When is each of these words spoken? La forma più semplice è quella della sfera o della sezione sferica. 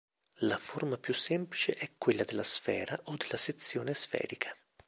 La 0.39 0.57
forma 0.57 0.97
più 0.97 1.13
semplice 1.13 1.75
è 1.75 1.91
quella 1.95 2.23
della 2.23 2.41
sfera 2.41 2.99
o 3.03 3.15
della 3.17 3.37
sezione 3.37 3.93
sferica. 3.93 4.49